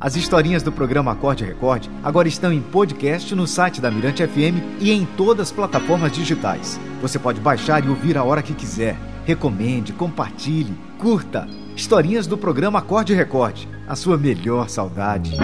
[0.00, 4.78] As historinhas do programa Acorde Record agora estão em podcast no site da Mirante FM
[4.78, 6.78] e em todas as plataformas digitais.
[7.02, 8.96] Você pode baixar e ouvir a hora que quiser.
[9.26, 11.48] Recomende, compartilhe, curta.
[11.74, 13.66] Historinhas do programa Acorde Record.
[13.88, 15.36] A sua melhor saudade.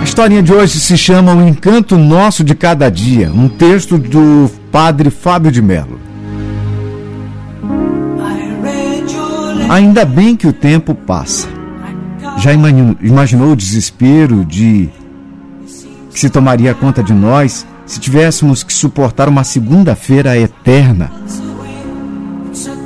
[0.00, 4.48] A historinha de hoje se chama O Encanto Nosso de Cada Dia, um texto do
[4.70, 6.05] padre Fábio de Mello.
[9.68, 11.48] Ainda bem que o tempo passa.
[12.38, 14.88] Já imaginou o desespero de
[16.12, 21.10] que se tomaria conta de nós se tivéssemos que suportar uma segunda-feira eterna?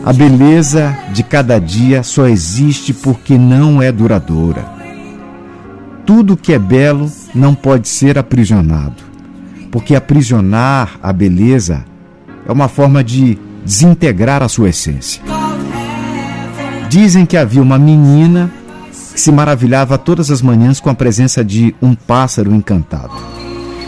[0.05, 4.65] A beleza de cada dia só existe porque não é duradoura.
[6.07, 9.03] Tudo que é belo não pode ser aprisionado,
[9.71, 11.85] porque aprisionar a beleza
[12.47, 15.23] é uma forma de desintegrar a sua essência.
[16.91, 18.51] Dizem que havia uma menina
[19.13, 23.15] que se maravilhava todas as manhãs com a presença de um pássaro encantado.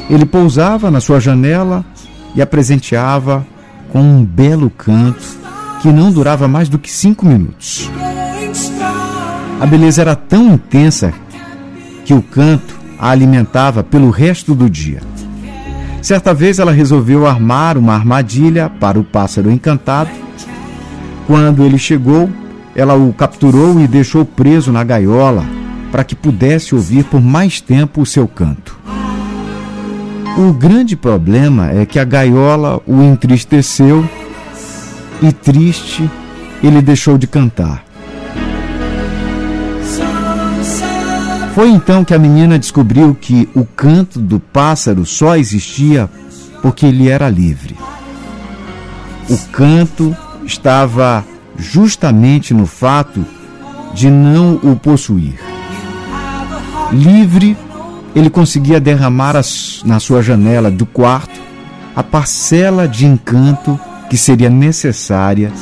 [0.09, 1.85] Ele pousava na sua janela
[2.33, 3.45] e a presenteava
[3.91, 5.21] com um belo canto
[5.81, 7.91] que não durava mais do que cinco minutos.
[9.61, 11.13] A beleza era tão intensa
[12.05, 15.01] que o canto a alimentava pelo resto do dia.
[16.01, 20.11] Certa vez ela resolveu armar uma armadilha para o pássaro encantado.
[21.27, 22.31] Quando ele chegou,
[22.75, 25.45] ela o capturou e deixou preso na gaiola
[25.91, 28.79] para que pudesse ouvir por mais tempo o seu canto.
[30.39, 34.09] O grande problema é que a gaiola o entristeceu
[35.21, 36.11] e, triste,
[36.63, 37.85] ele deixou de cantar.
[41.55, 46.09] Foi então que a menina descobriu que o canto do pássaro só existia
[46.63, 47.77] porque ele era livre.
[49.29, 51.23] O canto estava
[51.57, 53.25] justamente no fato
[53.95, 55.39] de não o possuir.
[56.93, 57.57] Livre,
[58.15, 59.35] ele conseguia derramar
[59.85, 61.41] na sua janela do quarto
[61.95, 65.53] a parcela de encanto que seria necessária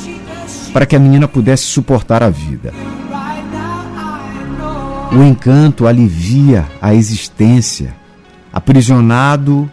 [0.73, 2.73] para que a menina pudesse suportar a vida.
[5.11, 7.93] O encanto alivia a existência.
[8.53, 9.69] Aprisionado,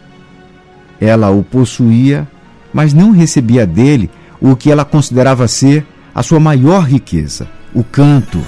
[0.99, 2.27] ela o possuía,
[2.73, 4.09] mas não recebia dele
[4.41, 8.41] o que ela considerava ser a sua maior riqueza, o canto.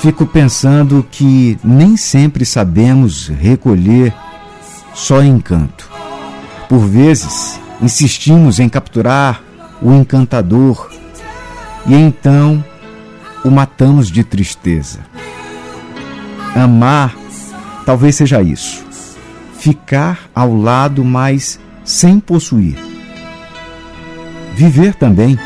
[0.00, 4.14] Fico pensando que nem sempre sabemos recolher
[4.94, 5.90] só encanto.
[6.68, 9.42] Por vezes, insistimos em capturar
[9.82, 10.90] o encantador
[11.86, 12.64] e então
[13.44, 15.00] o matamos de tristeza.
[16.54, 17.14] Amar
[17.84, 18.84] talvez seja isso.
[19.58, 22.89] Ficar ao lado, mas sem possuir
[24.60, 25.38] viver também.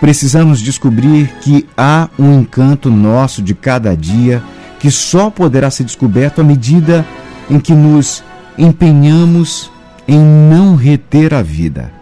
[0.00, 4.42] Precisamos descobrir que há um encanto nosso de cada dia
[4.78, 7.04] que só poderá ser descoberto à medida
[7.50, 8.24] em que nos
[8.56, 9.70] empenhamos
[10.06, 11.92] em não reter a vida.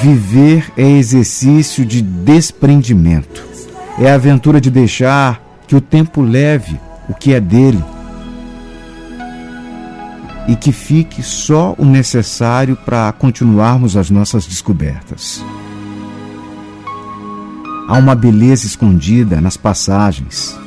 [0.00, 3.44] Viver é exercício de desprendimento,
[3.98, 7.82] é a aventura de deixar que o tempo leve o que é dele
[10.48, 15.44] e que fique só o necessário para continuarmos as nossas descobertas.
[17.88, 20.58] Há uma beleza escondida nas passagens.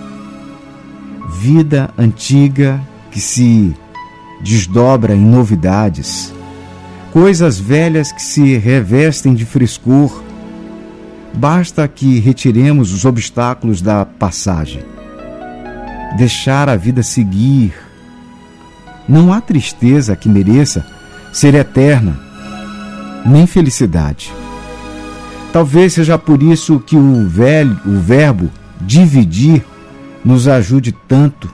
[1.39, 2.81] Vida antiga
[3.11, 3.73] que se
[4.41, 6.33] desdobra em novidades.
[7.11, 10.21] Coisas velhas que se revestem de frescor.
[11.33, 14.83] Basta que retiremos os obstáculos da passagem.
[16.17, 17.73] Deixar a vida seguir
[19.07, 20.85] não há tristeza que mereça
[21.31, 22.19] ser eterna,
[23.25, 24.33] nem felicidade.
[25.51, 28.49] Talvez seja por isso que o velho, o verbo
[28.81, 29.63] dividir
[30.23, 31.53] nos ajude tanto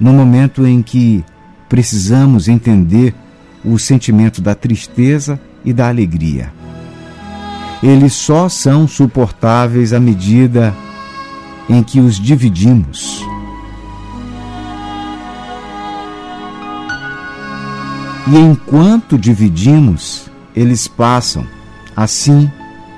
[0.00, 1.24] no momento em que
[1.68, 3.14] precisamos entender
[3.64, 6.52] o sentimento da tristeza e da alegria.
[7.82, 10.74] Eles só são suportáveis à medida
[11.68, 13.22] em que os dividimos.
[18.30, 21.46] E enquanto dividimos, eles passam,
[21.96, 22.50] assim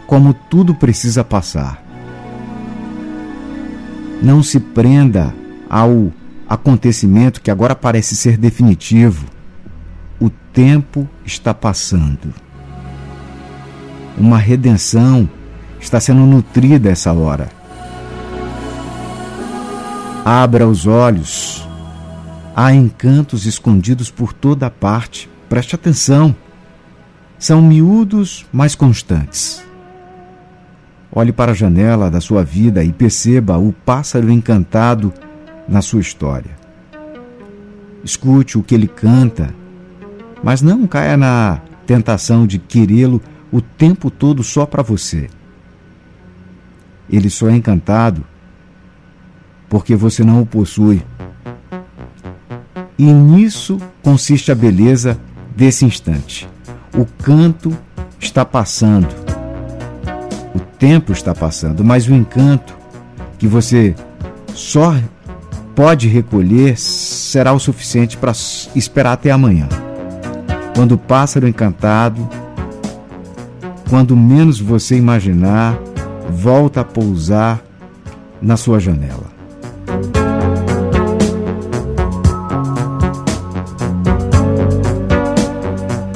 [0.05, 1.81] como tudo precisa passar.
[4.21, 5.33] Não se prenda
[5.69, 6.13] ao
[6.49, 9.25] acontecimento que agora parece ser definitivo.
[10.19, 12.35] O tempo está passando.
[14.19, 15.31] Uma redenção
[15.81, 17.49] está sendo nutrida essa hora.
[20.25, 21.70] Abra os olhos
[22.55, 25.31] Há encantos escondidos por toda parte.
[25.49, 26.35] Preste atenção.
[27.39, 29.65] São miúdos, mas constantes.
[31.13, 35.13] Olhe para a janela da sua vida e perceba o pássaro encantado
[35.69, 36.51] na sua história.
[38.05, 39.55] Escute o que ele canta,
[40.43, 43.21] mas não caia na tentação de querê-lo
[43.51, 45.29] o tempo todo só para você.
[47.09, 48.25] Ele só é encantado
[49.69, 51.03] porque você não o possui.
[53.01, 55.19] E nisso consiste a beleza
[55.57, 56.47] desse instante.
[56.95, 57.75] O canto
[58.21, 59.09] está passando,
[60.55, 62.77] o tempo está passando, mas o encanto
[63.39, 63.95] que você
[64.53, 64.95] só
[65.75, 68.33] pode recolher será o suficiente para
[68.77, 69.67] esperar até amanhã.
[70.75, 72.29] Quando o pássaro encantado,
[73.89, 75.75] quando menos você imaginar,
[76.29, 77.63] volta a pousar
[78.43, 79.30] na sua janela.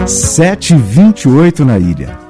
[0.06, 2.23] Sete vinte e oito na ilha.